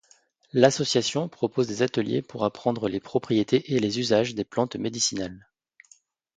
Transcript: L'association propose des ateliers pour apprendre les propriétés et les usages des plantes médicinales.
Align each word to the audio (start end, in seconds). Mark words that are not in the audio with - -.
L'association 0.51 1.29
propose 1.29 1.67
des 1.67 1.83
ateliers 1.83 2.23
pour 2.23 2.43
apprendre 2.43 2.89
les 2.89 2.99
propriétés 2.99 3.71
et 3.75 3.79
les 3.79 3.99
usages 3.99 4.33
des 4.33 4.43
plantes 4.43 4.75
médicinales. 4.75 5.47